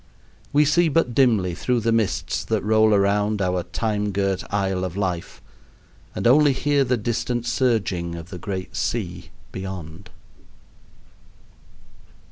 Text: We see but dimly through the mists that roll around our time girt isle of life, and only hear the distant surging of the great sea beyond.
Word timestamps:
We 0.51 0.65
see 0.65 0.89
but 0.89 1.13
dimly 1.13 1.53
through 1.53 1.81
the 1.81 1.91
mists 1.91 2.43
that 2.45 2.63
roll 2.63 2.91
around 2.91 3.39
our 3.39 3.61
time 3.61 4.11
girt 4.11 4.43
isle 4.51 4.83
of 4.83 4.97
life, 4.97 5.43
and 6.15 6.25
only 6.25 6.53
hear 6.53 6.83
the 6.83 6.97
distant 6.97 7.45
surging 7.45 8.15
of 8.15 8.29
the 8.31 8.39
great 8.39 8.75
sea 8.75 9.29
beyond. 9.51 10.09